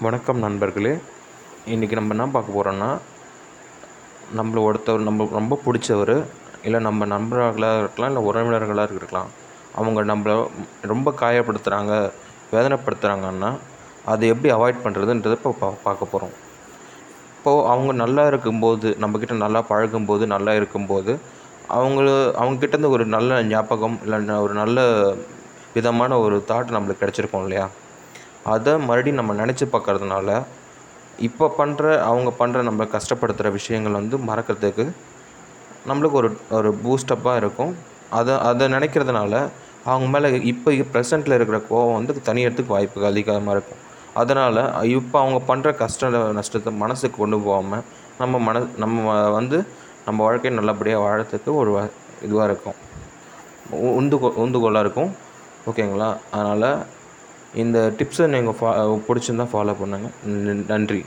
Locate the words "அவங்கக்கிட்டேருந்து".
22.40-22.88